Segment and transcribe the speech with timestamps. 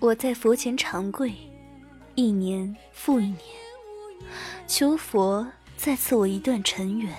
[0.00, 1.30] 我在佛前长跪，
[2.14, 3.38] 一年复一年，
[4.66, 7.12] 求佛再赐我一段尘缘，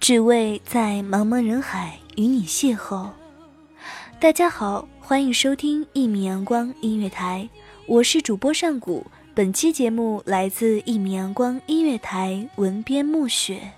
[0.00, 3.10] 只为在茫茫人海与你邂逅。
[4.18, 7.46] 大家好，欢迎收听一米阳光音乐台，
[7.86, 9.06] 我是主播上古。
[9.36, 13.70] 本期节目来自一米阳光音乐台，文编暮雪。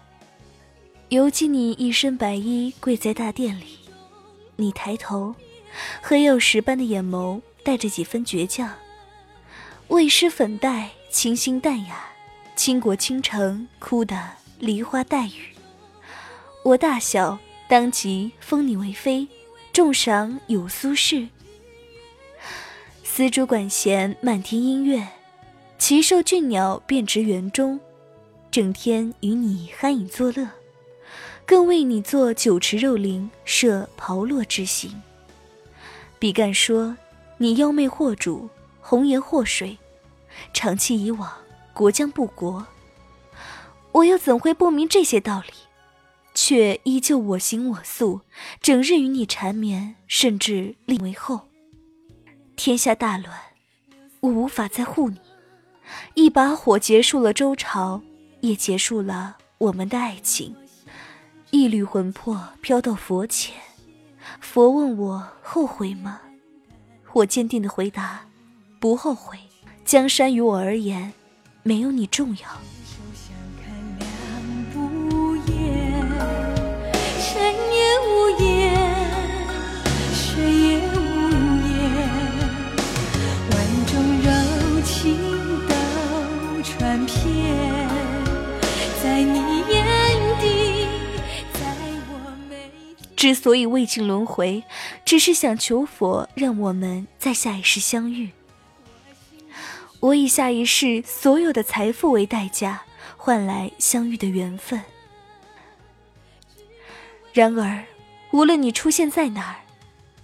[1.08, 3.76] 犹记你一身白衣跪在大殿里，
[4.54, 5.34] 你抬头，
[6.00, 8.72] 黑曜石般的眼眸带着几分倔强。
[9.88, 12.08] 未施粉黛，清新淡雅，
[12.54, 14.16] 倾国倾城，哭得
[14.60, 15.56] 梨花带雨。
[16.64, 17.36] 我大小，
[17.66, 19.26] 当即封你为妃，
[19.72, 21.30] 重赏有苏轼。
[23.02, 25.04] 丝竹管弦，漫天音乐。
[25.78, 27.78] 奇兽俊鸟便植园中，
[28.50, 30.48] 整天与你酣饮作乐，
[31.46, 35.00] 更为你做酒池肉林，设炮烙之刑。
[36.18, 36.96] 比干说
[37.36, 38.50] 你妖媚惑主，
[38.80, 39.78] 红颜祸水，
[40.52, 41.32] 长期以往，
[41.72, 42.66] 国将不国。
[43.92, 45.52] 我又怎会不明这些道理？
[46.34, 48.22] 却依旧我行我素，
[48.60, 51.48] 整日与你缠绵，甚至立为后。
[52.56, 53.32] 天下大乱，
[54.20, 55.18] 我无法再护你。
[56.14, 58.00] 一把火结束了周朝，
[58.40, 60.54] 也结束了我们的爱情。
[61.50, 63.54] 一缕魂魄飘到佛前，
[64.40, 66.20] 佛问我后悔吗？
[67.14, 68.20] 我坚定的回答：
[68.78, 69.38] 不后悔。
[69.84, 71.12] 江山于我而言，
[71.62, 72.48] 没有你重要。
[87.22, 87.88] 天
[89.02, 90.86] 在你眼底
[93.16, 94.62] 之所以未尽轮回，
[95.04, 98.30] 只是想求佛让我们在下一世相遇。
[100.00, 102.82] 我以下一世所有的财富为代价，
[103.16, 104.80] 换来相遇的缘分。
[107.32, 107.84] 然而，
[108.30, 109.56] 无论你出现在哪儿，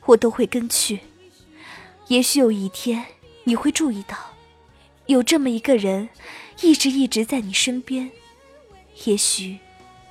[0.07, 1.01] 我都会跟去。
[2.09, 3.05] 也许有一天，
[3.43, 4.17] 你会注意到，
[5.07, 6.09] 有这么一个人，
[6.61, 8.11] 一直一直在你身边。
[9.05, 9.59] 也许，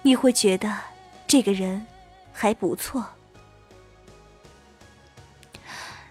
[0.01, 0.77] 你会觉得
[1.27, 1.85] 这个人。
[2.35, 3.05] 还不错，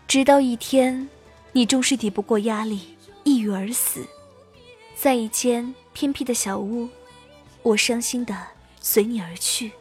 [0.07, 1.09] 直到一天，
[1.51, 4.07] 你终是抵不过压力，抑郁而死，
[4.95, 6.89] 在一间偏僻的小屋，
[7.65, 8.35] 我伤心的
[8.81, 9.73] 随你而去，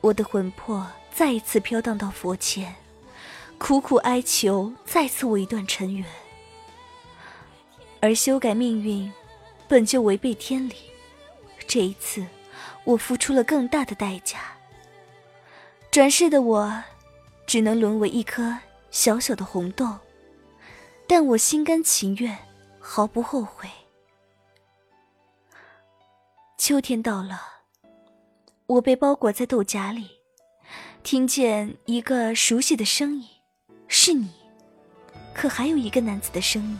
[0.00, 0.84] 我的魂魄
[1.14, 2.74] 再一次飘荡到佛前，
[3.56, 6.04] 苦苦哀求再赐我一段尘缘。
[8.00, 9.10] 而修改命运，
[9.68, 10.74] 本就违背天理，
[11.66, 12.24] 这一次，
[12.84, 14.40] 我付出了更大的代价。
[15.90, 16.82] 转世的我，
[17.46, 18.58] 只能沦为一颗
[18.90, 19.98] 小小的红豆，
[21.06, 22.36] 但我心甘情愿，
[22.78, 23.68] 毫不后悔。
[26.58, 27.40] 秋天到了，
[28.66, 30.08] 我被包裹在豆荚里，
[31.02, 33.26] 听见一个熟悉的声音，
[33.88, 34.30] 是你，
[35.34, 36.78] 可还有一个男子的声音。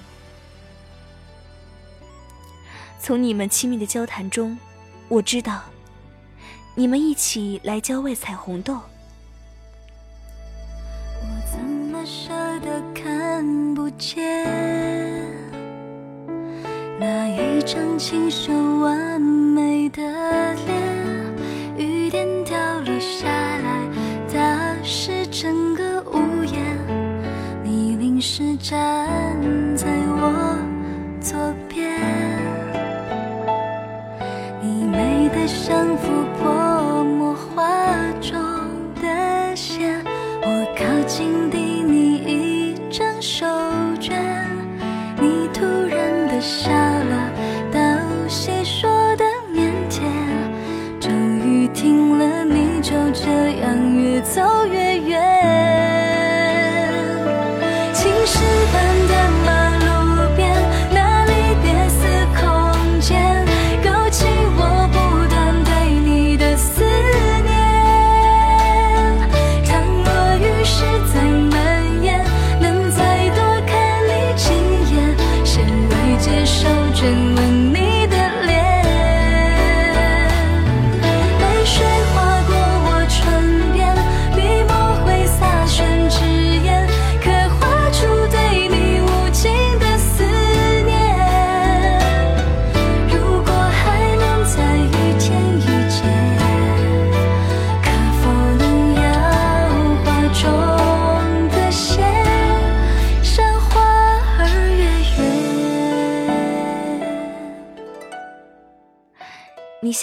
[2.99, 4.57] 从你们亲密的交谈中，
[5.09, 5.61] 我知道，
[6.75, 8.75] 你们一起来郊外采红豆。
[11.21, 14.47] 我怎么舍得看不见
[16.99, 20.95] 那一张清秀完美的脸？
[21.77, 23.89] 雨点掉落下来，
[24.33, 26.63] 打湿整个屋檐。
[27.63, 28.94] 你淋湿站在
[35.35, 37.65] 你美得像幅泼墨画
[38.21, 38.41] 中
[39.03, 40.01] 的线。
[40.43, 43.45] 我靠近递你一张手
[44.01, 44.15] 绢，
[45.21, 47.31] 你突然的笑了，
[47.73, 47.79] 道
[48.29, 50.03] 谢说的腼腆，
[51.01, 53.29] 终于听了，你就这
[53.61, 55.94] 样越走越远。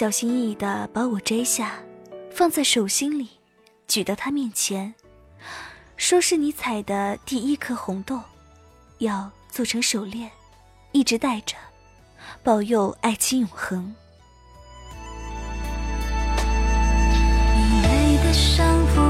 [0.02, 1.74] 小心翼翼地把我摘下，
[2.28, 3.28] 放在手心里，
[3.86, 4.92] 举到他面前，
[5.96, 8.18] 说是你采的第一颗红豆，
[8.98, 10.28] 要做成手链，
[10.90, 11.54] 一直戴着，
[12.42, 13.94] 保佑爱情永恒。
[17.54, 19.00] 你美得像幅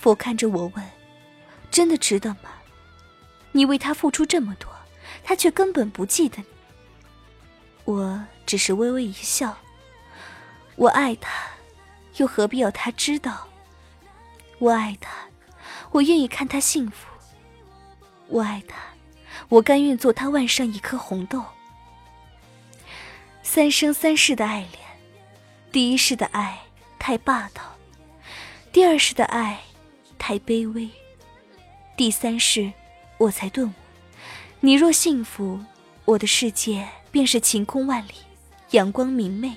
[0.00, 0.90] 佛看着我问
[1.72, 2.50] ：“真的值得吗？
[3.50, 4.70] 你为他付出这么多，
[5.24, 6.44] 他却根本不记得你。”
[7.84, 9.58] 我只是微微一笑。
[10.76, 11.48] 我爱他，
[12.18, 13.48] 又何必要他知道？
[14.60, 15.10] 我爱他，
[15.90, 17.08] 我愿意看他幸福。
[18.28, 18.76] 我爱他，
[19.48, 21.44] 我甘愿做他腕上一颗红豆。
[23.42, 24.72] 三生三世的爱恋，
[25.72, 26.60] 第一世的爱
[26.98, 27.62] 太霸道，
[28.70, 29.60] 第二世的爱
[30.18, 30.88] 太卑微，
[31.96, 32.72] 第三世
[33.18, 33.72] 我才顿悟：
[34.60, 35.60] 你若幸福，
[36.04, 38.12] 我的世界便是晴空万里，
[38.70, 39.56] 阳光明媚。